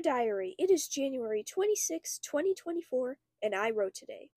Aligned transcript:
Diary, 0.00 0.54
it 0.58 0.70
is 0.70 0.88
January 0.88 1.44
26, 1.44 2.18
2024, 2.20 3.16
and 3.42 3.54
I 3.54 3.70
wrote 3.70 3.94
today. 3.94 4.30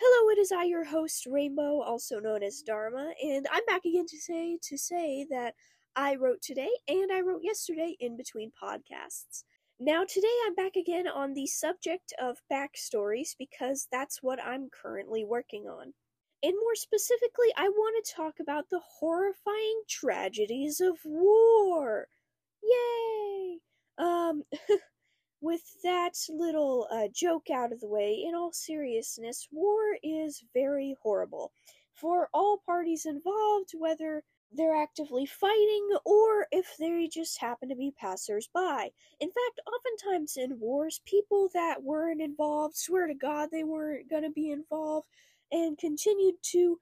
Hello, 0.00 0.30
it 0.30 0.38
is 0.38 0.50
I, 0.52 0.64
your 0.64 0.84
host, 0.84 1.26
Rainbow, 1.26 1.82
also 1.82 2.20
known 2.20 2.42
as 2.42 2.62
Dharma, 2.62 3.12
and 3.22 3.46
I'm 3.52 3.64
back 3.66 3.84
again 3.84 4.06
to 4.06 4.18
say 4.18 4.58
to 4.62 4.78
say 4.78 5.26
that 5.30 5.54
I 5.94 6.16
wrote 6.16 6.40
today 6.40 6.70
and 6.88 7.12
I 7.12 7.20
wrote 7.20 7.42
yesterday 7.42 7.96
in 8.00 8.16
between 8.16 8.52
podcasts. 8.62 9.44
Now, 9.78 10.04
today 10.08 10.28
I'm 10.46 10.54
back 10.54 10.76
again 10.76 11.08
on 11.08 11.34
the 11.34 11.46
subject 11.46 12.12
of 12.20 12.38
backstories 12.52 13.30
because 13.38 13.88
that's 13.90 14.22
what 14.22 14.42
I'm 14.42 14.68
currently 14.70 15.24
working 15.24 15.64
on. 15.64 15.92
And 16.42 16.52
more 16.52 16.74
specifically, 16.74 17.48
I 17.56 17.68
want 17.68 18.04
to 18.04 18.12
talk 18.14 18.34
about 18.40 18.66
the 18.70 18.80
horrifying 18.98 19.82
tragedies 19.88 20.80
of 20.80 20.98
war. 21.04 22.08
Yay! 22.62 23.58
Um, 23.98 24.44
with 25.40 25.62
that 25.82 26.14
little 26.28 26.86
uh, 26.90 27.08
joke 27.12 27.50
out 27.50 27.72
of 27.72 27.80
the 27.80 27.88
way, 27.88 28.24
in 28.26 28.34
all 28.34 28.52
seriousness, 28.52 29.48
war 29.50 29.96
is 30.02 30.44
very 30.54 30.96
horrible 31.02 31.52
for 31.94 32.28
all 32.32 32.62
parties 32.64 33.06
involved, 33.06 33.70
whether 33.74 34.22
they're 34.52 34.74
actively 34.82 35.26
fighting 35.26 35.88
or 36.04 36.46
if 36.50 36.76
they 36.78 37.08
just 37.12 37.40
happen 37.40 37.68
to 37.68 37.76
be 37.76 37.92
passers-by. 38.00 38.90
In 39.20 39.28
fact, 39.28 39.60
oftentimes 39.66 40.36
in 40.36 40.58
wars, 40.58 41.00
people 41.04 41.48
that 41.54 41.82
weren't 41.82 42.20
involved 42.20 42.76
swear 42.76 43.06
to 43.06 43.14
God 43.14 43.50
they 43.52 43.64
weren't 43.64 44.10
going 44.10 44.24
to 44.24 44.30
be 44.30 44.50
involved 44.50 45.06
and 45.52 45.78
continued 45.78 46.34
to, 46.42 46.78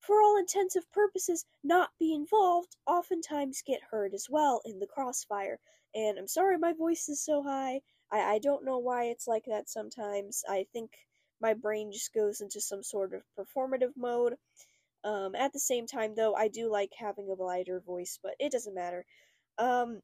for 0.00 0.20
all 0.20 0.38
intensive 0.38 0.90
purposes, 0.92 1.46
not 1.64 1.90
be 1.98 2.12
involved, 2.14 2.76
oftentimes 2.86 3.62
get 3.66 3.80
hurt 3.90 4.12
as 4.12 4.26
well 4.28 4.60
in 4.64 4.78
the 4.78 4.86
crossfire. 4.86 5.58
And 5.94 6.18
I'm 6.18 6.28
sorry 6.28 6.58
my 6.58 6.72
voice 6.72 7.08
is 7.08 7.24
so 7.24 7.42
high. 7.42 7.80
I, 8.12 8.34
I 8.34 8.38
don't 8.38 8.64
know 8.64 8.78
why 8.78 9.04
it's 9.04 9.26
like 9.26 9.44
that 9.46 9.68
sometimes. 9.68 10.42
I 10.48 10.66
think 10.72 10.90
my 11.40 11.54
brain 11.54 11.90
just 11.92 12.12
goes 12.14 12.40
into 12.40 12.60
some 12.60 12.82
sort 12.82 13.12
of 13.14 13.22
performative 13.38 13.92
mode. 13.96 14.34
Um, 15.02 15.34
at 15.34 15.52
the 15.52 15.58
same 15.60 15.86
time, 15.86 16.14
though, 16.14 16.34
I 16.34 16.48
do 16.48 16.70
like 16.70 16.92
having 16.98 17.28
a 17.28 17.42
lighter 17.42 17.80
voice, 17.80 18.18
but 18.22 18.34
it 18.38 18.52
doesn't 18.52 18.74
matter. 18.74 19.04
Um, 19.58 20.00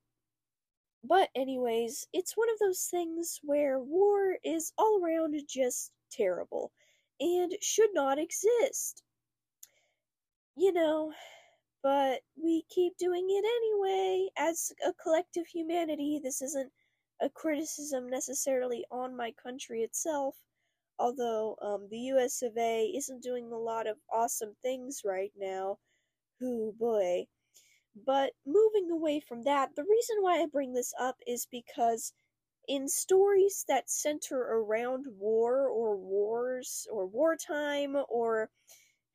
but, 1.04 1.28
anyways, 1.36 2.06
it's 2.12 2.36
one 2.36 2.48
of 2.50 2.58
those 2.58 2.88
things 2.90 3.38
where 3.42 3.78
war 3.78 4.36
is 4.42 4.72
all 4.78 5.00
around 5.02 5.36
just 5.48 5.92
terrible 6.10 6.72
and 7.20 7.52
should 7.60 7.90
not 7.92 8.18
exist. 8.18 9.02
You 10.56 10.72
know, 10.72 11.12
but 11.86 12.20
we 12.34 12.64
keep 12.68 12.96
doing 12.98 13.28
it 13.30 13.44
anyway. 13.44 14.28
As 14.36 14.72
a 14.84 14.92
collective 14.92 15.46
humanity, 15.46 16.18
this 16.20 16.42
isn't 16.42 16.72
a 17.20 17.30
criticism 17.30 18.08
necessarily 18.10 18.84
on 18.90 19.16
my 19.16 19.30
country 19.40 19.82
itself, 19.82 20.34
although 20.98 21.54
um, 21.62 21.86
the 21.88 22.00
US 22.12 22.42
of 22.42 22.58
A 22.58 22.86
isn't 22.86 23.22
doing 23.22 23.52
a 23.52 23.56
lot 23.56 23.86
of 23.86 23.98
awesome 24.12 24.56
things 24.62 25.02
right 25.04 25.30
now. 25.36 25.78
Whoo 26.40 26.74
boy. 26.76 27.28
But 27.94 28.32
moving 28.44 28.90
away 28.90 29.20
from 29.20 29.42
that, 29.44 29.76
the 29.76 29.84
reason 29.84 30.16
why 30.22 30.42
I 30.42 30.46
bring 30.46 30.72
this 30.72 30.92
up 30.98 31.18
is 31.24 31.46
because 31.52 32.12
in 32.66 32.88
stories 32.88 33.64
that 33.68 33.88
center 33.88 34.40
around 34.40 35.06
war 35.06 35.68
or 35.68 35.96
wars 35.96 36.88
or 36.90 37.06
wartime 37.06 37.96
or 38.08 38.50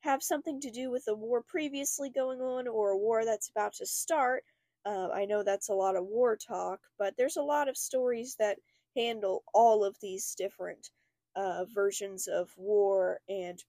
have 0.02 0.22
something 0.22 0.60
to 0.60 0.70
do 0.70 0.90
with 0.90 1.04
a 1.08 1.14
war 1.14 1.42
previously 1.42 2.10
going 2.10 2.40
on 2.40 2.68
or 2.68 2.90
a 2.90 2.98
war 2.98 3.24
that's 3.24 3.48
about 3.48 3.74
to 3.74 3.86
start, 3.86 4.44
uh, 4.84 5.08
I 5.12 5.24
know 5.24 5.42
that's 5.42 5.68
a 5.68 5.74
lot 5.74 5.96
of 5.96 6.04
war 6.04 6.36
talk, 6.36 6.80
but 6.98 7.14
there's 7.16 7.36
a 7.36 7.42
lot 7.42 7.68
of 7.68 7.76
stories 7.76 8.36
that 8.38 8.58
handle 8.96 9.44
all 9.54 9.84
of 9.84 9.96
these 10.00 10.34
different 10.34 10.90
uh, 11.36 11.64
versions 11.72 12.26
of 12.26 12.50
war 12.56 13.20
and 13.28 13.62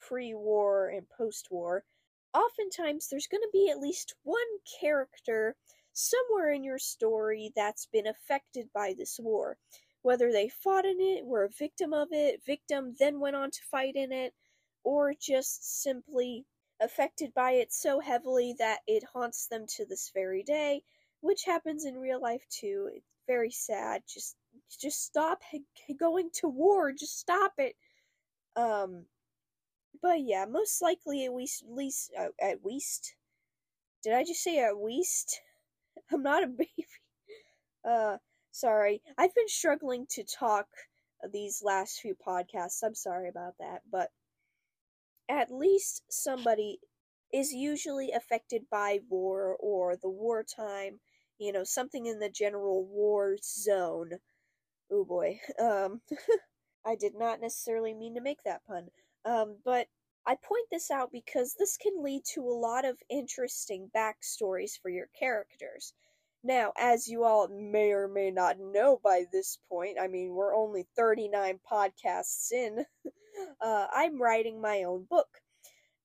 pre 0.00 0.34
war 0.34 0.88
and 0.88 1.08
post 1.08 1.48
war. 1.50 1.84
Oftentimes, 2.34 3.08
there's 3.08 3.26
going 3.26 3.42
to 3.42 3.50
be 3.52 3.70
at 3.70 3.80
least 3.80 4.14
one 4.22 4.38
character 4.80 5.54
somewhere 5.92 6.52
in 6.52 6.64
your 6.64 6.78
story 6.78 7.52
that's 7.54 7.86
been 7.86 8.06
affected 8.06 8.68
by 8.74 8.94
this 8.96 9.18
war. 9.20 9.56
Whether 10.02 10.32
they 10.32 10.48
fought 10.48 10.84
in 10.84 11.00
it, 11.00 11.24
were 11.24 11.44
a 11.44 11.50
victim 11.50 11.92
of 11.92 12.08
it, 12.12 12.42
victim 12.44 12.94
then 12.98 13.20
went 13.20 13.36
on 13.36 13.50
to 13.50 13.60
fight 13.70 13.94
in 13.96 14.12
it, 14.12 14.34
or 14.84 15.14
just 15.20 15.82
simply 15.82 16.46
affected 16.80 17.32
by 17.34 17.52
it 17.52 17.72
so 17.72 18.00
heavily 18.00 18.54
that 18.58 18.80
it 18.86 19.04
haunts 19.12 19.46
them 19.46 19.66
to 19.76 19.86
this 19.86 20.10
very 20.12 20.42
day, 20.42 20.82
which 21.20 21.44
happens 21.44 21.84
in 21.84 21.96
real 21.96 22.20
life 22.20 22.44
too. 22.50 22.90
It's 22.92 23.06
very 23.26 23.50
sad. 23.50 24.02
Just 24.08 24.36
just 24.80 25.04
stop 25.04 25.40
going 25.98 26.30
to 26.34 26.48
war. 26.48 26.92
Just 26.92 27.18
stop 27.18 27.52
it. 27.58 27.76
Um 28.56 29.06
but 30.02 30.20
yeah, 30.20 30.46
most 30.46 30.82
likely 30.82 31.24
at 31.24 31.34
least 31.34 31.62
at 31.62 31.72
least 31.74 32.12
uh, 32.18 32.28
at 32.40 32.64
least 32.64 33.14
did 34.02 34.14
I 34.14 34.24
just 34.24 34.42
say 34.42 34.58
at 34.58 34.76
least? 34.76 35.40
I'm 36.12 36.22
not 36.22 36.44
a 36.44 36.48
baby. 36.48 36.70
Uh, 37.84 38.16
sorry. 38.52 39.02
I've 39.18 39.34
been 39.34 39.48
struggling 39.48 40.06
to 40.10 40.22
talk 40.22 40.68
these 41.32 41.62
last 41.64 41.98
few 42.00 42.14
podcasts. 42.14 42.80
I'm 42.84 42.94
sorry 42.94 43.28
about 43.28 43.54
that, 43.58 43.82
but 43.90 44.10
at 45.28 45.50
least 45.50 46.02
somebody 46.10 46.78
is 47.32 47.52
usually 47.52 48.12
affected 48.12 48.62
by 48.70 49.00
war 49.08 49.56
or 49.58 49.96
the 49.96 50.10
wartime, 50.10 51.00
you 51.38 51.52
know, 51.52 51.64
something 51.64 52.06
in 52.06 52.18
the 52.18 52.28
general 52.28 52.84
war 52.84 53.36
zone. 53.42 54.18
Oh 54.90 55.04
boy. 55.04 55.40
Um 55.58 56.02
I 56.86 56.96
did 56.96 57.14
not 57.14 57.40
necessarily 57.40 57.94
mean 57.94 58.14
to 58.14 58.20
make 58.20 58.42
that 58.44 58.64
pun. 58.66 58.88
Um 59.24 59.58
but 59.64 59.88
I 60.26 60.36
point 60.36 60.66
this 60.70 60.90
out 60.90 61.10
because 61.10 61.54
this 61.54 61.76
can 61.76 62.02
lead 62.02 62.22
to 62.34 62.42
a 62.42 62.58
lot 62.60 62.84
of 62.84 62.96
interesting 63.10 63.90
backstories 63.94 64.78
for 64.80 64.88
your 64.88 65.08
characters. 65.18 65.94
Now, 66.44 66.72
as 66.76 67.08
you 67.08 67.24
all 67.24 67.48
may 67.48 67.92
or 67.92 68.08
may 68.08 68.30
not 68.30 68.58
know 68.58 69.00
by 69.02 69.24
this 69.32 69.58
point, 69.68 69.98
I 70.00 70.08
mean, 70.08 70.30
we're 70.34 70.54
only 70.54 70.86
39 70.96 71.60
podcasts 71.70 72.52
in, 72.52 72.84
uh, 73.60 73.86
I'm 73.94 74.20
writing 74.20 74.60
my 74.60 74.84
own 74.84 75.06
book. 75.08 75.28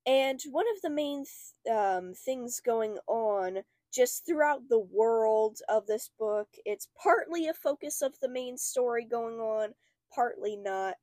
And 0.05 0.39
one 0.51 0.65
of 0.75 0.81
the 0.81 0.89
main 0.89 1.25
th- 1.25 1.75
um, 1.75 2.13
things 2.13 2.61
going 2.65 2.97
on 3.07 3.63
just 3.93 4.25
throughout 4.25 4.61
the 4.69 4.79
world 4.79 5.59
of 5.69 5.87
this 5.87 6.09
book, 6.19 6.47
it's 6.65 6.87
partly 7.01 7.47
a 7.47 7.53
focus 7.53 8.01
of 8.01 8.13
the 8.21 8.29
main 8.29 8.57
story 8.57 9.05
going 9.05 9.39
on, 9.39 9.73
partly 10.13 10.55
not. 10.55 10.95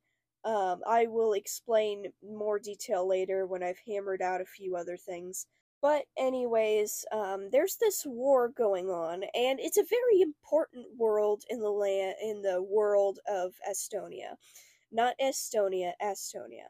Um, 0.43 0.81
I 0.87 1.07
will 1.07 1.33
explain 1.33 2.13
more 2.23 2.59
detail 2.59 3.07
later 3.07 3.47
when 3.47 3.63
I've 3.63 3.79
hammered 3.87 4.21
out 4.21 4.41
a 4.41 4.45
few 4.45 4.75
other 4.75 4.97
things. 4.97 5.47
But 5.81 6.05
anyways, 6.17 7.05
um, 7.11 7.49
there's 7.51 7.77
this 7.79 8.03
war 8.05 8.49
going 8.49 8.89
on, 8.89 9.23
and 9.35 9.59
it's 9.59 9.77
a 9.77 9.83
very 9.83 10.21
important 10.21 10.87
world 10.97 11.43
in 11.49 11.59
the 11.59 11.69
land 11.69 12.15
in 12.23 12.41
the 12.41 12.61
world 12.63 13.19
of 13.29 13.53
Estonia, 13.69 14.37
not 14.95 15.15
Estonia, 15.21 15.93
Estonia. 16.03 16.67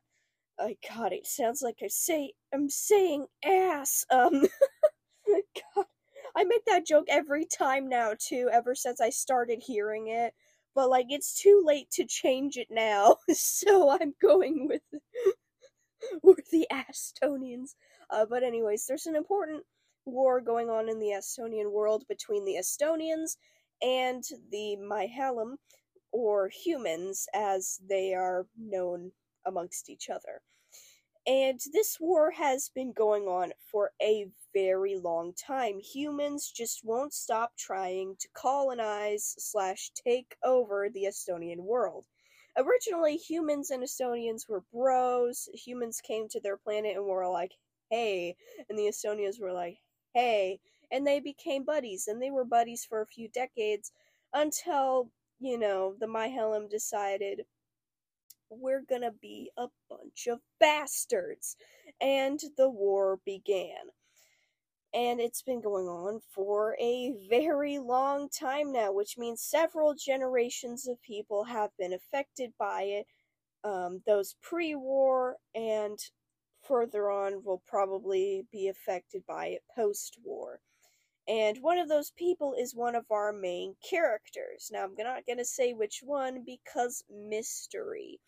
Oh 0.60 0.74
God, 0.90 1.14
it 1.14 1.28
sounds 1.28 1.62
like 1.62 1.80
I 1.84 1.88
say 1.90 2.34
I'm 2.54 2.70
saying 2.70 3.28
ass. 3.46 4.06
Um, 4.12 4.48
God, 5.76 5.86
I 6.36 6.44
make 6.46 6.66
that 6.66 6.86
joke 6.88 7.08
every 7.10 7.46
time 7.46 7.90
now 7.90 8.14
too. 8.20 8.50
Ever 8.52 8.76
since 8.76 9.02
I 9.02 9.12
started 9.12 9.64
hearing 9.66 10.08
it, 10.08 10.34
but 10.76 10.90
like 10.90 11.08
it's 11.10 11.42
too 11.42 11.64
late 11.66 11.92
to 11.94 12.06
change 12.06 12.58
it 12.58 12.68
now, 12.72 13.18
so 13.32 13.90
I'm 13.92 14.14
going 14.22 14.68
with 14.70 14.84
with 16.24 16.50
the 16.52 16.68
Estonians. 16.72 17.76
Uh, 18.10 18.26
but 18.30 18.44
anyways, 18.44 18.86
there's 18.88 19.08
an 19.08 19.16
important 19.16 19.64
war 20.06 20.42
going 20.42 20.70
on 20.70 20.90
in 20.90 21.00
the 21.00 21.16
Estonian 21.18 21.72
world 21.72 22.06
between 22.08 22.46
the 22.46 22.56
Estonians 22.56 23.38
and 23.82 24.24
the 24.52 24.78
Myhalem, 24.80 25.56
or 26.16 26.48
humans 26.48 27.28
as 27.34 27.82
they 27.90 28.14
are 28.14 28.48
known 28.58 29.12
amongst 29.46 29.90
each 29.90 30.10
other. 30.10 30.42
And 31.28 31.60
this 31.74 31.98
war 32.00 32.32
has 32.32 32.70
been 32.74 32.94
going 32.94 33.24
on 33.24 33.52
for 33.70 33.92
a 34.02 34.28
very 34.54 34.96
long 34.96 35.34
time. 35.34 35.80
Humans 35.80 36.52
just 36.56 36.82
won't 36.86 37.14
stop 37.14 37.52
trying 37.58 38.16
to 38.20 38.30
colonize 38.34 39.36
slash 39.38 39.92
take 40.08 40.38
over 40.44 40.88
the 40.88 41.04
Estonian 41.04 41.60
world. 41.60 42.06
Originally, 42.58 43.18
humans 43.18 43.72
and 43.72 43.84
Estonians 43.84 44.48
were 44.48 44.64
bros. 44.72 45.50
Humans 45.54 46.00
came 46.00 46.30
to 46.30 46.40
their 46.40 46.58
planet 46.58 46.96
and 46.96 47.06
were 47.06 47.28
like, 47.28 47.52
hey. 47.90 48.38
And 48.70 48.80
the 48.80 48.84
Estonians 48.84 49.42
were 49.42 49.52
like, 49.52 49.80
hey. 50.14 50.60
And 50.92 51.06
they 51.06 51.20
became 51.20 51.66
buddies. 51.66 52.08
And 52.08 52.22
they 52.22 52.32
were 52.32 52.46
buddies 52.46 52.86
for 52.88 53.02
a 53.02 53.08
few 53.08 53.28
decades 53.28 53.92
until, 54.34 55.10
you 55.46 55.58
know, 55.60 55.96
the 56.00 56.08
Myhalem 56.08 56.70
decided 56.70 57.44
we're 58.50 58.82
gonna 58.82 59.12
be 59.12 59.52
a 59.58 59.68
bunch 59.90 60.28
of 60.28 60.40
bastards. 60.60 61.58
And 62.02 62.40
the 62.58 62.70
war 62.70 63.20
began. 63.26 63.92
and 64.94 65.20
it's 65.20 65.42
been 65.42 65.62
going 65.62 65.88
on 65.88 66.22
for 66.34 66.76
a 66.80 67.14
very 67.30 67.80
long 67.80 68.30
time 68.30 68.72
now, 68.72 68.92
which 68.94 69.18
means 69.18 69.42
several 69.42 69.94
generations 69.94 70.88
of 70.88 71.02
people 71.02 71.44
have 71.46 71.72
been 71.78 71.94
affected 71.94 72.52
by 72.58 72.84
it. 72.84 73.06
Um, 73.64 74.02
those 74.08 74.36
pre 74.42 74.76
war 74.76 75.38
and 75.56 76.00
further 76.64 77.12
on 77.12 77.44
will 77.44 77.64
probably 77.68 78.44
be 78.52 78.68
affected 78.70 79.24
by 79.28 79.48
it 79.48 79.64
post 79.76 80.18
war. 80.24 80.62
And 81.28 81.58
one 81.62 81.80
of 81.80 81.90
those 81.90 82.12
people 82.12 82.56
is 82.58 82.76
one 82.76 82.96
of 82.96 83.06
our 83.10 83.34
main 83.34 83.76
characters. 83.88 84.70
Now, 84.72 84.84
I'm 84.84 84.96
not 84.98 85.26
going 85.26 85.40
to 85.40 85.46
say 85.46 85.74
which 85.74 86.02
one 86.04 86.44
because 86.46 87.04
mystery. 87.10 88.20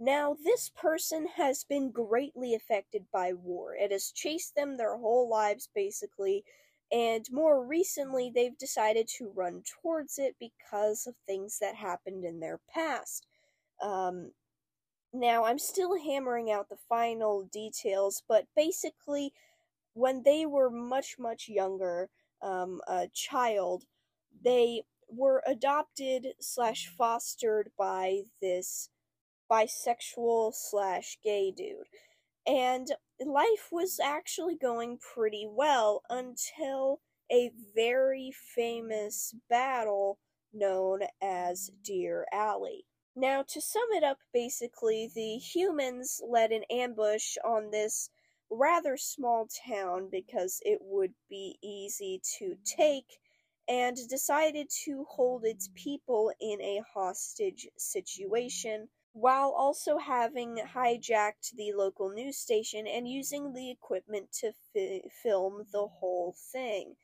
Now, 0.00 0.36
this 0.44 0.70
person 0.70 1.28
has 1.36 1.62
been 1.62 1.92
greatly 1.92 2.54
affected 2.54 3.04
by 3.12 3.32
war. 3.32 3.76
It 3.76 3.92
has 3.92 4.10
chased 4.10 4.56
them 4.56 4.76
their 4.76 4.96
whole 4.96 5.28
lives, 5.28 5.68
basically, 5.72 6.44
and 6.92 7.26
more 7.32 7.64
recently, 7.64 8.30
they've 8.30 8.56
decided 8.58 9.08
to 9.16 9.32
run 9.34 9.62
towards 9.80 10.18
it 10.18 10.36
because 10.38 11.06
of 11.06 11.14
things 11.26 11.58
that 11.58 11.74
happened 11.74 12.22
in 12.22 12.38
their 12.38 12.60
past. 12.72 13.26
Um, 13.80 14.32
now, 15.14 15.44
I'm 15.44 15.58
still 15.58 15.98
hammering 15.98 16.50
out 16.50 16.68
the 16.68 16.76
final 16.88 17.44
details, 17.50 18.22
but 18.28 18.44
basically, 18.54 19.32
when 19.94 20.22
they 20.22 20.44
were 20.44 20.70
much, 20.70 21.16
much 21.18 21.48
younger, 21.48 22.10
um, 22.42 22.80
a 22.88 23.08
child, 23.12 23.84
they 24.44 24.82
were 25.08 25.42
adopted 25.46 26.28
slash 26.40 26.92
fostered 26.96 27.70
by 27.78 28.22
this 28.40 28.88
bisexual 29.50 30.52
slash 30.54 31.18
gay 31.22 31.50
dude. 31.50 31.88
And 32.46 32.88
life 33.24 33.68
was 33.70 34.00
actually 34.02 34.56
going 34.56 34.98
pretty 35.14 35.46
well 35.48 36.02
until 36.08 37.00
a 37.30 37.50
very 37.74 38.32
famous 38.54 39.34
battle 39.48 40.18
known 40.52 41.00
as 41.22 41.70
Deer 41.82 42.26
Alley. 42.32 42.84
Now, 43.14 43.42
to 43.48 43.60
sum 43.60 43.86
it 43.92 44.02
up, 44.02 44.18
basically, 44.32 45.10
the 45.14 45.36
humans 45.36 46.20
led 46.26 46.50
an 46.50 46.64
ambush 46.70 47.36
on 47.44 47.70
this 47.70 48.10
rather 48.52 48.96
small 48.96 49.48
town 49.66 50.08
because 50.10 50.60
it 50.62 50.78
would 50.82 51.14
be 51.28 51.58
easy 51.62 52.20
to 52.38 52.56
take 52.64 53.18
and 53.68 53.96
decided 54.08 54.68
to 54.84 55.06
hold 55.08 55.44
its 55.44 55.70
people 55.74 56.32
in 56.40 56.60
a 56.60 56.82
hostage 56.94 57.68
situation 57.78 58.88
while 59.12 59.54
also 59.56 59.98
having 59.98 60.58
hijacked 60.74 61.52
the 61.56 61.72
local 61.72 62.10
news 62.10 62.36
station 62.38 62.86
and 62.86 63.08
using 63.08 63.52
the 63.52 63.70
equipment 63.70 64.32
to 64.32 64.52
fi- 64.72 65.02
film 65.22 65.64
the 65.72 65.86
whole 65.86 66.34
thing. 66.52 66.94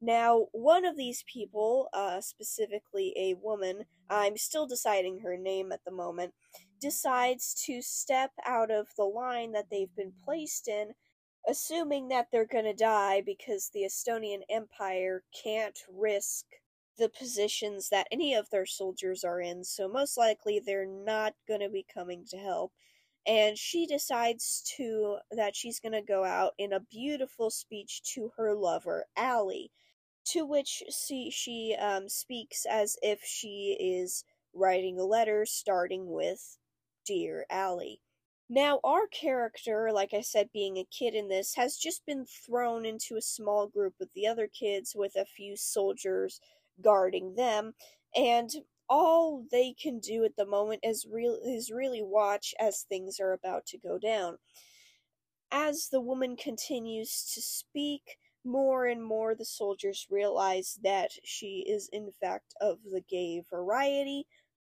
Now, 0.00 0.48
one 0.52 0.84
of 0.84 0.96
these 0.96 1.24
people, 1.32 1.88
uh, 1.92 2.20
specifically 2.20 3.14
a 3.16 3.34
woman, 3.34 3.84
I'm 4.10 4.36
still 4.36 4.66
deciding 4.66 5.20
her 5.20 5.36
name 5.36 5.72
at 5.72 5.84
the 5.84 5.92
moment, 5.92 6.34
decides 6.84 7.54
to 7.54 7.80
step 7.80 8.32
out 8.44 8.70
of 8.70 8.88
the 8.98 9.04
line 9.04 9.52
that 9.52 9.70
they've 9.70 9.96
been 9.96 10.12
placed 10.22 10.68
in, 10.68 10.92
assuming 11.48 12.08
that 12.08 12.28
they're 12.30 12.44
gonna 12.44 12.74
die 12.74 13.22
because 13.24 13.70
the 13.70 13.84
Estonian 13.84 14.42
Empire 14.50 15.24
can't 15.42 15.78
risk 15.90 16.44
the 16.98 17.08
positions 17.08 17.88
that 17.88 18.06
any 18.12 18.34
of 18.34 18.50
their 18.50 18.66
soldiers 18.66 19.24
are 19.24 19.40
in, 19.40 19.64
so 19.64 19.88
most 19.88 20.18
likely 20.18 20.60
they're 20.60 20.86
not 20.86 21.34
going 21.48 21.60
to 21.60 21.70
be 21.70 21.86
coming 21.92 22.24
to 22.26 22.36
help. 22.36 22.72
And 23.26 23.56
she 23.56 23.86
decides 23.86 24.62
to 24.76 25.16
that 25.30 25.56
she's 25.56 25.80
going 25.80 25.92
to 25.92 26.02
go 26.02 26.22
out 26.24 26.52
in 26.58 26.72
a 26.74 26.80
beautiful 26.80 27.50
speech 27.50 28.02
to 28.14 28.30
her 28.36 28.54
lover, 28.54 29.06
Allie, 29.16 29.72
to 30.26 30.44
which 30.44 30.82
she, 30.90 31.30
she 31.30 31.74
um, 31.80 32.08
speaks 32.08 32.66
as 32.70 32.96
if 33.02 33.20
she 33.24 33.76
is 33.80 34.24
writing 34.52 35.00
a 35.00 35.04
letter 35.04 35.46
starting 35.46 36.12
with 36.12 36.58
Dear 37.06 37.46
Allie. 37.50 38.00
Now, 38.48 38.80
our 38.84 39.06
character, 39.06 39.90
like 39.92 40.12
I 40.12 40.20
said, 40.20 40.50
being 40.52 40.76
a 40.76 40.84
kid 40.84 41.14
in 41.14 41.28
this, 41.28 41.54
has 41.54 41.76
just 41.76 42.04
been 42.04 42.26
thrown 42.26 42.84
into 42.84 43.16
a 43.16 43.22
small 43.22 43.66
group 43.66 43.94
with 43.98 44.12
the 44.14 44.26
other 44.26 44.48
kids 44.48 44.94
with 44.94 45.16
a 45.16 45.24
few 45.24 45.56
soldiers 45.56 46.40
guarding 46.80 47.34
them, 47.36 47.74
and 48.14 48.50
all 48.88 49.46
they 49.50 49.72
can 49.72 49.98
do 49.98 50.24
at 50.24 50.36
the 50.36 50.46
moment 50.46 50.80
is 50.82 51.06
real 51.10 51.38
is 51.44 51.70
really 51.70 52.02
watch 52.02 52.54
as 52.60 52.82
things 52.82 53.18
are 53.18 53.32
about 53.32 53.64
to 53.66 53.78
go 53.78 53.98
down. 53.98 54.38
As 55.50 55.88
the 55.88 56.00
woman 56.00 56.36
continues 56.36 57.30
to 57.34 57.40
speak, 57.40 58.18
more 58.44 58.86
and 58.86 59.02
more 59.02 59.34
the 59.34 59.44
soldiers 59.44 60.06
realize 60.10 60.78
that 60.82 61.12
she 61.24 61.64
is 61.66 61.88
in 61.92 62.12
fact 62.20 62.54
of 62.60 62.78
the 62.84 63.00
gay 63.00 63.42
variety, 63.48 64.26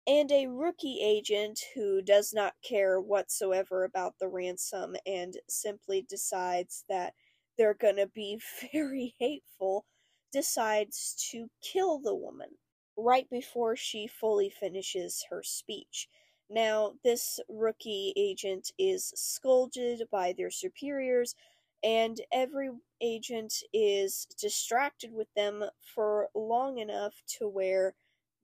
and 0.07 0.31
a 0.31 0.47
rookie 0.47 0.99
agent 1.01 1.59
who 1.75 2.01
does 2.01 2.33
not 2.33 2.53
care 2.67 2.99
whatsoever 2.99 3.83
about 3.83 4.15
the 4.19 4.27
ransom 4.27 4.95
and 5.05 5.35
simply 5.47 6.01
decides 6.09 6.83
that 6.89 7.13
they're 7.57 7.73
gonna 7.73 8.07
be 8.07 8.39
very 8.73 9.15
hateful 9.19 9.85
decides 10.31 11.15
to 11.31 11.49
kill 11.61 11.99
the 11.99 12.15
woman 12.15 12.49
right 12.97 13.29
before 13.29 13.75
she 13.75 14.07
fully 14.07 14.49
finishes 14.49 15.25
her 15.29 15.41
speech. 15.43 16.07
Now, 16.49 16.93
this 17.03 17.39
rookie 17.47 18.13
agent 18.17 18.71
is 18.77 19.13
scolded 19.15 20.03
by 20.11 20.33
their 20.33 20.51
superiors, 20.51 21.35
and 21.83 22.19
every 22.33 22.69
agent 23.01 23.53
is 23.73 24.27
distracted 24.39 25.13
with 25.13 25.27
them 25.35 25.63
for 25.93 26.29
long 26.33 26.79
enough 26.79 27.13
to 27.37 27.47
where 27.47 27.93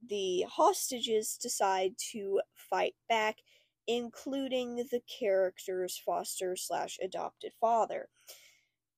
the 0.09 0.45
hostages 0.49 1.37
decide 1.41 1.93
to 2.11 2.41
fight 2.55 2.95
back, 3.09 3.37
including 3.87 4.77
the 4.91 5.01
character's 5.19 6.01
foster 6.05 6.55
slash 6.55 6.97
adopted 7.01 7.51
father. 7.59 8.09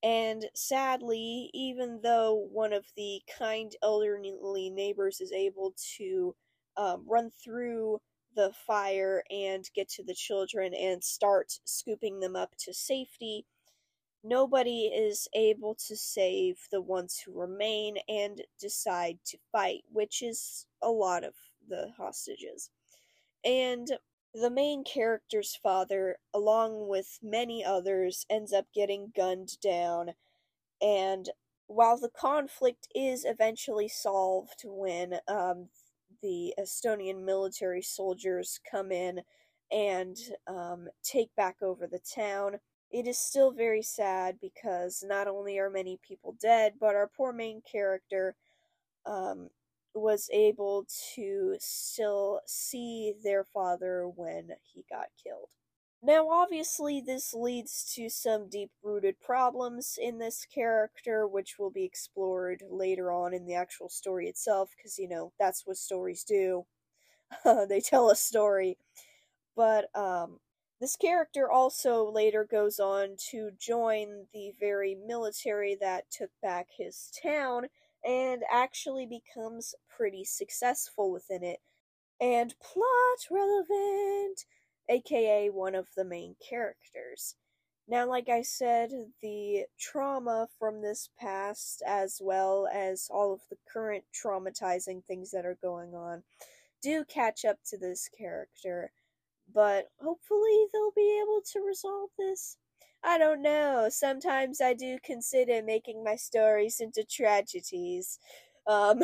And 0.03 0.45
sadly, 0.53 1.49
even 1.53 2.01
though 2.03 2.47
one 2.51 2.71
of 2.71 2.85
the 2.95 3.21
kind 3.37 3.71
elderly 3.81 4.69
neighbors 4.69 5.19
is 5.19 5.31
able 5.31 5.73
to 5.97 6.35
um, 6.77 7.03
run 7.07 7.31
through 7.43 7.99
the 8.35 8.53
fire 8.67 9.23
and 9.31 9.67
get 9.75 9.89
to 9.89 10.03
the 10.03 10.13
children 10.13 10.73
and 10.75 11.03
start 11.03 11.51
scooping 11.65 12.19
them 12.19 12.35
up 12.35 12.51
to 12.59 12.73
safety, 12.73 13.45
nobody 14.27 14.85
is 14.85 15.27
able 15.33 15.75
to 15.87 15.95
save 15.95 16.57
the 16.71 16.81
ones 16.81 17.19
who 17.19 17.39
remain 17.39 17.97
and 18.07 18.41
decide 18.59 19.19
to 19.25 19.37
fight, 19.51 19.83
which 19.91 20.21
is 20.21 20.65
a 20.81 20.89
lot 20.89 21.23
of 21.23 21.33
the 21.67 21.91
hostages. 21.97 22.69
And 23.45 23.87
the 24.33 24.49
main 24.49 24.83
character's 24.83 25.55
father, 25.55 26.17
along 26.33 26.87
with 26.87 27.19
many 27.23 27.63
others, 27.63 28.25
ends 28.29 28.53
up 28.53 28.65
getting 28.73 29.11
gunned 29.15 29.59
down, 29.61 30.13
and 30.81 31.29
while 31.67 31.97
the 31.97 32.09
conflict 32.09 32.87
is 32.95 33.25
eventually 33.25 33.87
solved 33.87 34.61
when 34.63 35.19
um, 35.27 35.67
the 36.21 36.53
Estonian 36.59 37.23
military 37.25 37.81
soldiers 37.81 38.59
come 38.69 38.91
in 38.91 39.21
and 39.71 40.17
um, 40.47 40.87
take 41.03 41.35
back 41.35 41.57
over 41.61 41.87
the 41.87 41.99
town, 41.99 42.59
it 42.91 43.07
is 43.07 43.17
still 43.17 43.51
very 43.51 43.81
sad 43.81 44.37
because 44.41 45.03
not 45.07 45.27
only 45.27 45.57
are 45.59 45.69
many 45.69 45.99
people 46.07 46.35
dead, 46.41 46.73
but 46.79 46.95
our 46.95 47.07
poor 47.07 47.33
main 47.33 47.61
character 47.69 48.35
um, 49.05 49.49
was 49.93 50.29
able 50.31 50.85
to 51.15 51.55
still 51.59 52.41
see 52.45 53.13
their 53.23 53.43
father 53.43 54.07
when 54.15 54.49
he 54.63 54.85
got 54.89 55.07
killed. 55.23 55.49
Now, 56.03 56.29
obviously, 56.29 57.01
this 57.01 57.33
leads 57.33 57.91
to 57.95 58.09
some 58.09 58.49
deep 58.49 58.71
rooted 58.83 59.19
problems 59.19 59.97
in 59.99 60.19
this 60.19 60.45
character, 60.45 61.27
which 61.27 61.57
will 61.57 61.71
be 61.71 61.83
explored 61.85 62.63
later 62.69 63.11
on 63.11 63.33
in 63.33 63.45
the 63.45 63.55
actual 63.55 63.89
story 63.89 64.27
itself, 64.27 64.69
because, 64.77 64.99
you 64.99 65.09
know, 65.09 65.33
that's 65.39 65.65
what 65.65 65.77
stories 65.77 66.23
do. 66.23 66.65
they 67.69 67.81
tell 67.81 68.09
a 68.11 68.15
story. 68.15 68.77
But, 69.55 69.95
um, 69.95 70.39
this 70.79 70.95
character 70.95 71.49
also 71.49 72.09
later 72.09 72.43
goes 72.43 72.79
on 72.79 73.15
to 73.31 73.51
join 73.57 74.27
the 74.33 74.53
very 74.59 74.95
military 74.95 75.75
that 75.79 76.09
took 76.11 76.29
back 76.41 76.67
his 76.77 77.11
town 77.23 77.67
and 78.05 78.43
actually 78.51 79.05
becomes 79.05 79.73
pretty 79.89 80.23
successful 80.23 81.11
within 81.11 81.43
it 81.43 81.59
and 82.19 82.55
plot 82.59 83.27
relevant, 83.29 84.45
aka 84.89 85.49
one 85.49 85.75
of 85.75 85.87
the 85.95 86.05
main 86.05 86.35
characters. 86.47 87.35
Now, 87.87 88.07
like 88.07 88.27
I 88.27 88.41
said, 88.41 88.91
the 89.21 89.65
trauma 89.79 90.47
from 90.59 90.81
this 90.81 91.09
past, 91.17 91.81
as 91.87 92.19
well 92.21 92.67
as 92.73 93.07
all 93.09 93.33
of 93.33 93.41
the 93.49 93.57
current 93.71 94.03
traumatizing 94.13 95.05
things 95.05 95.31
that 95.31 95.45
are 95.45 95.57
going 95.61 95.95
on, 95.95 96.23
do 96.81 97.05
catch 97.05 97.45
up 97.45 97.57
to 97.69 97.77
this 97.77 98.09
character, 98.09 98.91
but 99.53 99.87
hopefully 100.01 100.67
they'll 100.73 100.91
be 100.95 101.21
able 101.21 101.41
to 101.53 101.61
resolve 101.61 102.09
this. 102.17 102.57
I 103.03 103.17
don't 103.17 103.41
know. 103.41 103.87
Sometimes 103.89 104.59
I 104.61 104.73
do 104.73 104.97
consider 105.03 105.61
making 105.63 106.03
my 106.03 106.15
stories 106.15 106.79
into 106.79 107.03
tragedies. 107.03 108.19
Um, 108.65 109.01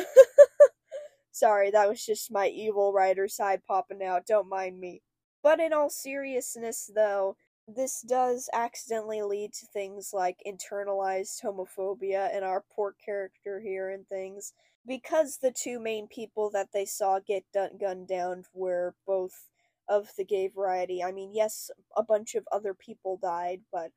sorry, 1.32 1.70
that 1.70 1.88
was 1.88 2.04
just 2.04 2.32
my 2.32 2.48
evil 2.48 2.92
writer 2.92 3.28
side 3.28 3.62
popping 3.66 4.02
out. 4.02 4.26
Don't 4.26 4.48
mind 4.48 4.80
me. 4.80 5.02
But 5.42 5.60
in 5.60 5.72
all 5.72 5.90
seriousness, 5.90 6.90
though, 6.94 7.36
this 7.66 8.02
does 8.02 8.48
accidentally 8.52 9.22
lead 9.22 9.52
to 9.54 9.66
things 9.66 10.10
like 10.12 10.42
internalized 10.46 11.42
homophobia 11.42 12.36
in 12.36 12.42
our 12.42 12.64
poor 12.74 12.94
character 13.04 13.60
here 13.60 13.90
and 13.90 14.06
things. 14.08 14.52
Because 14.86 15.38
the 15.38 15.52
two 15.52 15.80
main 15.80 16.08
people 16.08 16.50
that 16.50 16.68
they 16.74 16.84
saw 16.84 17.20
get 17.20 17.44
gunned 17.54 18.08
down 18.08 18.44
were 18.52 18.94
both 19.06 19.48
of 19.88 20.08
the 20.16 20.24
gay 20.24 20.48
variety. 20.48 21.02
I 21.02 21.12
mean, 21.12 21.32
yes, 21.34 21.70
a 21.96 22.02
bunch 22.02 22.34
of 22.34 22.46
other 22.52 22.74
people 22.74 23.18
died, 23.22 23.60
but 23.72 23.90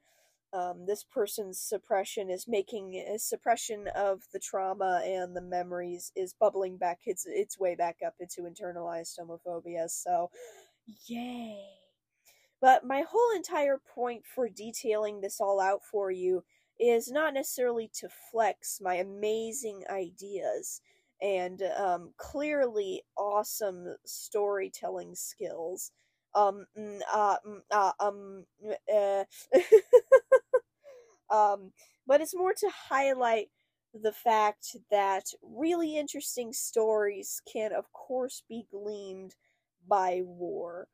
um, 0.53 0.85
this 0.87 1.03
person's 1.03 1.59
suppression 1.59 2.29
is 2.29 2.47
making 2.47 2.95
a 2.95 3.19
suppression 3.19 3.87
of 3.95 4.21
the 4.31 4.39
trauma 4.39 5.01
and 5.05 5.35
the 5.35 5.41
memories 5.41 6.11
is 6.15 6.33
bubbling 6.33 6.77
back 6.77 6.99
its 7.05 7.25
its 7.27 7.59
way 7.59 7.75
back 7.75 7.97
up 8.05 8.15
into 8.19 8.43
internalized 8.43 9.19
homophobia. 9.19 9.89
So, 9.89 10.29
yay! 11.07 11.59
But 12.61 12.85
my 12.85 13.03
whole 13.07 13.35
entire 13.35 13.77
point 13.77 14.23
for 14.25 14.49
detailing 14.49 15.21
this 15.21 15.39
all 15.39 15.59
out 15.59 15.81
for 15.83 16.11
you 16.11 16.43
is 16.79 17.11
not 17.11 17.33
necessarily 17.33 17.89
to 17.99 18.07
flex 18.31 18.79
my 18.81 18.95
amazing 18.95 19.83
ideas 19.89 20.81
and 21.21 21.61
um, 21.77 22.11
clearly 22.17 23.03
awesome 23.17 23.95
storytelling 24.05 25.15
skills. 25.15 25.91
Um, 26.35 26.65
uh, 27.11 27.37
uh, 27.71 27.91
um, 27.99 28.45
uh, 28.93 29.23
um, 31.29 31.71
but 32.05 32.21
it's 32.21 32.35
more 32.35 32.53
to 32.53 32.69
highlight 32.89 33.49
the 33.93 34.11
fact 34.11 34.75
that 34.91 35.23
really 35.41 35.97
interesting 35.97 36.53
stories 36.53 37.41
can, 37.51 37.71
of 37.73 37.91
course, 37.91 38.43
be 38.47 38.65
gleaned 38.71 39.35
by 39.87 40.21
war. 40.23 40.87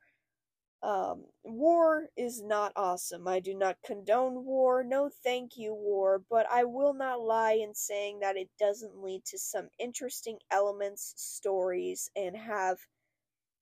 Um, 0.84 1.24
war 1.46 2.10
is 2.18 2.44
not 2.44 2.74
awesome. 2.76 3.26
I 3.26 3.40
do 3.40 3.54
not 3.56 3.78
condone 3.86 4.44
war. 4.44 4.84
No, 4.84 5.10
thank 5.10 5.54
you, 5.56 5.74
war. 5.74 6.22
But 6.30 6.46
I 6.52 6.66
will 6.66 6.94
not 6.94 7.22
lie 7.22 7.54
in 7.54 7.74
saying 7.74 8.20
that 8.20 8.36
it 8.36 8.50
doesn't 8.60 9.02
lead 9.02 9.24
to 9.28 9.40
some 9.40 9.70
interesting 9.80 10.40
elements, 10.52 11.14
stories, 11.16 12.12
and 12.18 12.36
have 12.36 12.80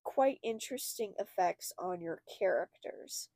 quite 0.04 0.40
interesting 0.44 1.14
effects 1.20 1.72
on 1.78 2.02
your 2.02 2.24
characters. 2.40 3.30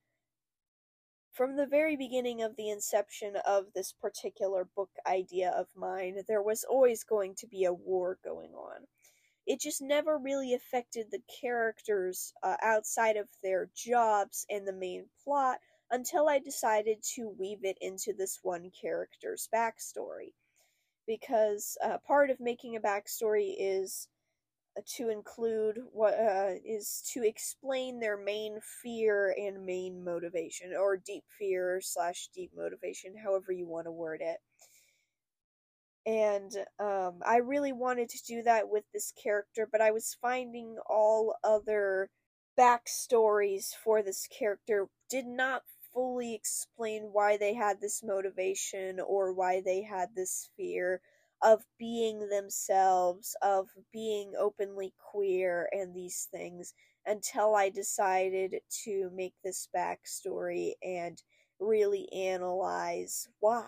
From 1.32 1.56
the 1.56 1.68
very 1.68 1.96
beginning 1.96 2.42
of 2.42 2.56
the 2.56 2.70
inception 2.70 3.36
of 3.46 3.66
this 3.76 3.94
particular 3.94 4.68
book 4.76 4.92
idea 5.06 5.52
of 5.52 5.68
mine, 5.76 6.24
there 6.28 6.42
was 6.42 6.64
always 6.64 7.04
going 7.04 7.36
to 7.36 7.48
be 7.48 7.66
a 7.66 7.74
war 7.74 8.18
going 8.24 8.54
on 8.54 8.88
it 9.46 9.60
just 9.62 9.82
never 9.82 10.18
really 10.18 10.54
affected 10.54 11.08
the 11.12 11.22
characters 11.42 12.34
uh, 12.44 12.56
outside 12.62 13.16
of 13.18 13.28
their 13.44 13.70
jobs 13.76 14.46
and 14.50 14.68
the 14.68 14.74
main 14.74 15.06
plot 15.24 15.58
until 15.92 16.28
I 16.28 16.40
decided 16.40 16.98
to 17.16 17.34
weave 17.38 17.64
it 17.64 17.78
into 17.80 18.14
this 18.18 18.40
one 18.42 18.72
character's 18.80 19.48
backstory. 19.54 20.34
Because 21.08 21.78
uh, 21.84 21.98
part 22.08 22.32
of 22.32 22.40
making 22.40 22.76
a 22.76 22.80
backstory 22.80 23.54
is 23.60 24.08
uh, 24.76 24.82
to 24.98 25.10
include 25.10 25.78
what 25.92 26.16
uh, 26.16 26.54
is 26.66 27.04
to 27.14 27.24
explain 27.24 28.00
their 28.00 28.18
main 28.18 28.60
fear 28.82 29.36
and 29.38 29.66
main 29.66 30.04
motivation, 30.04 30.74
or 30.74 30.98
deep 30.98 31.24
fear 31.38 31.80
slash 31.84 32.30
deep 32.34 32.52
motivation, 32.58 33.14
however 33.24 33.52
you 33.52 33.68
want 33.68 33.86
to 33.86 33.92
word 33.92 34.22
it 34.22 34.38
and 36.06 36.52
um, 36.80 37.20
I 37.26 37.38
really 37.38 37.74
wanted 37.74 38.10
to 38.10 38.24
do 38.28 38.44
that 38.44 38.70
with 38.70 38.84
this 38.94 39.12
character, 39.22 39.68
but 39.72 39.82
I 39.82 39.92
was 39.92 40.18
finding 40.22 40.78
all 40.88 41.36
other 41.44 42.10
backstories 42.58 43.74
for 43.84 44.02
this 44.04 44.28
character 44.28 44.88
did 45.10 45.26
not 45.26 45.64
fully 45.94 46.34
explain 46.36 47.10
why 47.12 47.38
they 47.38 47.54
had 47.54 47.82
this 47.82 48.04
motivation 48.04 49.00
or 49.00 49.34
why 49.34 49.62
they 49.66 49.82
had 49.82 50.10
this 50.16 50.50
fear 50.56 51.02
of 51.42 51.64
being 51.80 52.30
themselves, 52.30 53.36
of 53.42 53.68
being 53.92 54.34
openly 54.38 54.94
queer, 55.12 55.70
and 55.72 55.94
these 55.94 56.28
things 56.32 56.74
until 57.06 57.56
I 57.56 57.70
decided 57.70 58.56
to 58.84 59.10
make 59.14 59.34
this 59.44 59.68
backstory 59.76 60.74
and 60.84 61.22
really 61.60 62.12
analyze 62.12 63.28
why 63.40 63.68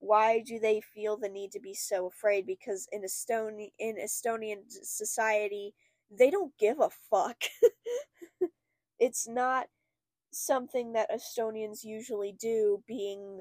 why 0.00 0.40
do 0.40 0.58
they 0.58 0.80
feel 0.80 1.16
the 1.16 1.28
need 1.28 1.52
to 1.52 1.60
be 1.60 1.74
so 1.74 2.06
afraid? 2.06 2.46
Because 2.46 2.88
in 2.92 3.02
Estonian 3.02 3.70
in 3.78 3.96
Estonian 3.96 4.58
society 4.68 5.74
they 6.10 6.30
don't 6.30 6.56
give 6.58 6.80
a 6.80 6.90
fuck. 7.10 7.44
It's 8.98 9.26
not 9.26 9.68
something 10.30 10.92
that 10.92 11.10
Estonians 11.10 11.84
usually 11.84 12.32
do 12.32 12.82
being 12.86 13.40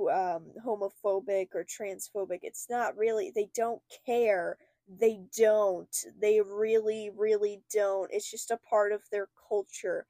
um, 0.00 0.52
homophobic 0.64 1.48
or 1.54 1.64
transphobic. 1.64 2.40
It's 2.42 2.66
not 2.70 2.96
really 2.96 3.32
they 3.34 3.48
don't 3.54 3.82
care. 4.06 4.56
They 4.88 5.20
don't. 5.36 5.94
They 6.20 6.40
really 6.40 7.10
really 7.16 7.62
don't. 7.72 8.10
It's 8.12 8.30
just 8.30 8.50
a 8.50 8.58
part 8.58 8.92
of 8.92 9.02
their 9.10 9.28
culture. 9.48 10.06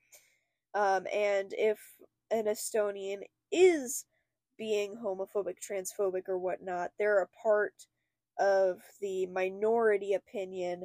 Um, 0.75 1.07
and 1.13 1.55
if 1.57 1.79
an 2.31 2.47
Estonian 2.47 3.23
is 3.53 4.05
being 4.59 4.97
homophobic, 4.97 5.57
transphobic, 5.61 6.29
or 6.29 6.39
whatnot. 6.39 6.91
They're 6.99 7.23
a 7.23 7.29
part 7.43 7.75
of 8.39 8.81
the 9.01 9.27
minority 9.27 10.15
opinion, 10.15 10.85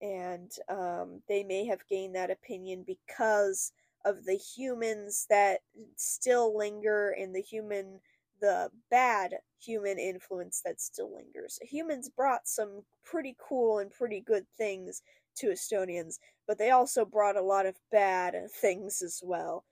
and 0.00 0.50
um, 0.68 1.22
they 1.28 1.42
may 1.42 1.66
have 1.66 1.86
gained 1.88 2.14
that 2.14 2.30
opinion 2.30 2.84
because 2.86 3.72
of 4.04 4.24
the 4.24 4.36
humans 4.36 5.26
that 5.30 5.60
still 5.96 6.56
linger 6.56 7.10
and 7.18 7.34
the 7.34 7.40
human 7.42 8.00
the 8.40 8.70
bad 8.90 9.34
human 9.60 9.98
influence 9.98 10.60
that 10.64 10.80
still 10.80 11.14
lingers. 11.14 11.58
Humans 11.62 12.10
brought 12.10 12.46
some 12.46 12.82
pretty 13.04 13.34
cool 13.38 13.78
and 13.78 13.90
pretty 13.90 14.20
good 14.20 14.46
things 14.58 15.02
to 15.36 15.48
Estonians, 15.48 16.18
but 16.46 16.58
they 16.58 16.70
also 16.70 17.04
brought 17.04 17.36
a 17.36 17.42
lot 17.42 17.66
of 17.66 17.76
bad 17.90 18.34
things 18.60 19.02
as 19.02 19.20
well. 19.24 19.64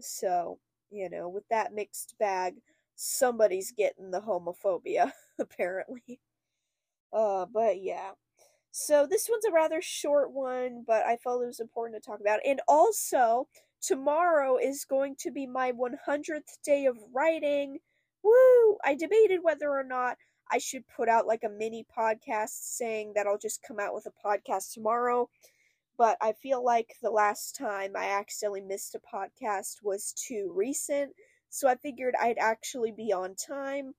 So, 0.00 0.58
you 0.94 1.10
know, 1.10 1.28
with 1.28 1.44
that 1.50 1.74
mixed 1.74 2.14
bag, 2.18 2.54
somebody's 2.94 3.72
getting 3.72 4.10
the 4.10 4.20
homophobia, 4.20 5.12
apparently. 5.38 6.20
Uh, 7.12 7.46
but 7.52 7.80
yeah. 7.82 8.12
So 8.70 9.06
this 9.08 9.28
one's 9.30 9.44
a 9.44 9.52
rather 9.52 9.80
short 9.80 10.32
one, 10.32 10.84
but 10.86 11.06
I 11.06 11.16
felt 11.16 11.42
it 11.42 11.46
was 11.46 11.60
important 11.60 12.02
to 12.02 12.06
talk 12.06 12.20
about. 12.20 12.40
And 12.44 12.60
also, 12.66 13.46
tomorrow 13.80 14.56
is 14.56 14.84
going 14.84 15.16
to 15.20 15.30
be 15.30 15.46
my 15.46 15.72
100th 15.72 16.58
day 16.64 16.86
of 16.86 16.98
writing. 17.14 17.78
Woo! 18.22 18.78
I 18.84 18.96
debated 18.98 19.40
whether 19.42 19.70
or 19.70 19.84
not 19.84 20.16
I 20.50 20.58
should 20.58 20.84
put 20.88 21.08
out 21.08 21.26
like 21.26 21.42
a 21.44 21.48
mini 21.48 21.86
podcast 21.96 22.76
saying 22.76 23.12
that 23.14 23.26
I'll 23.26 23.38
just 23.38 23.62
come 23.66 23.78
out 23.78 23.94
with 23.94 24.06
a 24.06 24.28
podcast 24.28 24.72
tomorrow 24.72 25.28
but 25.98 26.16
I 26.20 26.32
feel 26.32 26.64
like 26.64 26.96
the 27.02 27.10
last 27.10 27.56
time 27.56 27.92
I 27.96 28.06
accidentally 28.06 28.60
missed 28.62 28.94
a 28.94 29.00
podcast 29.00 29.82
was 29.82 30.12
too 30.12 30.52
recent, 30.54 31.12
so 31.50 31.68
I 31.68 31.76
figured 31.76 32.14
I'd 32.20 32.38
actually 32.38 32.92
be 32.92 33.12
on 33.12 33.34
time 33.36 33.94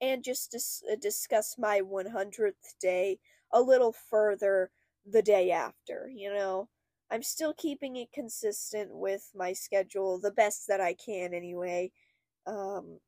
and 0.00 0.22
just 0.24 0.50
dis- 0.52 0.82
uh, 0.90 0.96
discuss 1.00 1.56
my 1.58 1.80
100th 1.80 2.74
day 2.80 3.18
a 3.52 3.60
little 3.60 3.92
further 3.92 4.70
the 5.06 5.22
day 5.22 5.50
after, 5.50 6.10
you 6.14 6.32
know. 6.32 6.68
I'm 7.10 7.22
still 7.22 7.54
keeping 7.54 7.96
it 7.96 8.12
consistent 8.12 8.90
with 8.94 9.30
my 9.34 9.52
schedule 9.54 10.18
the 10.20 10.30
best 10.30 10.66
that 10.68 10.80
I 10.80 10.94
can 10.94 11.32
anyway. 11.34 11.92
Um 12.46 13.00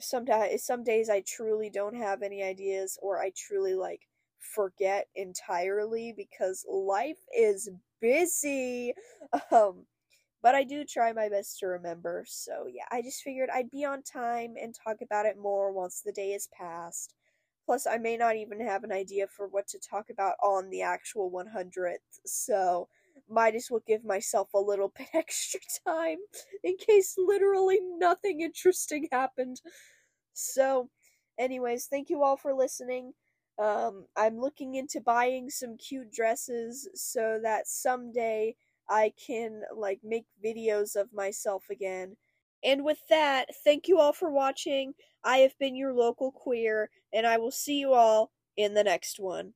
some 0.00 0.26
some 0.58 0.84
days 0.84 1.08
I 1.10 1.20
truly 1.22 1.70
don't 1.70 1.96
have 1.96 2.22
any 2.22 2.42
ideas 2.42 2.98
or 3.02 3.20
I 3.20 3.32
truly 3.36 3.74
like 3.74 4.02
forget 4.38 5.08
entirely 5.14 6.12
because 6.16 6.64
life 6.68 7.20
is 7.36 7.70
busy. 8.00 8.94
Um, 9.50 9.86
but 10.42 10.54
I 10.54 10.64
do 10.64 10.84
try 10.84 11.12
my 11.12 11.28
best 11.28 11.58
to 11.60 11.66
remember. 11.66 12.24
So 12.28 12.66
yeah, 12.72 12.84
I 12.90 13.02
just 13.02 13.22
figured 13.22 13.48
I'd 13.52 13.70
be 13.70 13.84
on 13.84 14.02
time 14.02 14.54
and 14.60 14.74
talk 14.74 14.98
about 15.02 15.26
it 15.26 15.36
more 15.38 15.72
once 15.72 16.02
the 16.04 16.12
day 16.12 16.32
is 16.32 16.48
passed. 16.56 17.14
Plus, 17.64 17.86
I 17.86 17.98
may 17.98 18.16
not 18.16 18.36
even 18.36 18.60
have 18.60 18.84
an 18.84 18.92
idea 18.92 19.26
for 19.26 19.48
what 19.48 19.66
to 19.68 19.78
talk 19.80 20.08
about 20.08 20.36
on 20.42 20.70
the 20.70 20.82
actual 20.82 21.30
100th, 21.30 22.20
so 22.24 22.88
might 23.28 23.56
as 23.56 23.68
well 23.70 23.82
give 23.86 24.04
myself 24.04 24.54
a 24.54 24.58
little 24.60 24.92
bit 24.98 25.08
extra 25.12 25.60
time 25.84 26.18
in 26.62 26.76
case 26.76 27.16
literally 27.18 27.80
nothing 27.98 28.40
interesting 28.40 29.08
happened. 29.10 29.60
So, 30.34 30.90
anyways, 31.38 31.86
thank 31.86 32.10
you 32.10 32.22
all 32.22 32.36
for 32.36 32.54
listening. 32.54 33.14
Um, 33.58 34.06
I'm 34.16 34.38
looking 34.38 34.74
into 34.74 35.00
buying 35.00 35.50
some 35.50 35.76
cute 35.78 36.12
dresses 36.12 36.88
so 36.94 37.40
that 37.42 37.66
someday 37.68 38.54
I 38.88 39.12
can 39.26 39.62
like 39.74 40.00
make 40.04 40.26
videos 40.44 40.94
of 40.96 41.12
myself 41.12 41.64
again 41.70 42.16
And 42.64 42.84
with 42.84 43.06
that, 43.08 43.54
thank 43.64 43.88
you 43.88 43.98
all 43.98 44.12
for 44.12 44.30
watching. 44.30 44.94
I 45.24 45.38
have 45.38 45.58
been 45.58 45.76
your 45.76 45.92
local 45.94 46.32
queer, 46.32 46.90
and 47.12 47.26
I 47.26 47.38
will 47.38 47.50
see 47.50 47.78
you 47.80 47.92
all 47.94 48.30
in 48.56 48.74
the 48.74 48.84
next 48.84 49.18
one. 49.20 49.54